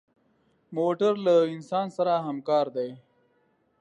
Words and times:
موټر 0.77 1.13
له 1.25 1.35
انسان 1.55 1.87
سره 1.97 2.13
همکار 2.27 2.65
دی. 2.75 2.89